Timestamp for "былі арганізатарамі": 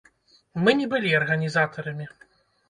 0.93-2.05